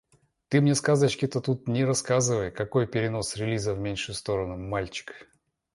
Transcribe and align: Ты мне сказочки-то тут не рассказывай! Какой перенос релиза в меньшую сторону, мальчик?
Ты 0.47 0.61
мне 0.61 0.73
сказочки-то 0.73 1.41
тут 1.41 1.67
не 1.67 1.85
рассказывай! 1.85 2.49
Какой 2.49 2.87
перенос 2.87 3.35
релиза 3.35 3.75
в 3.75 3.77
меньшую 3.79 4.15
сторону, 4.15 4.57
мальчик? 4.57 5.13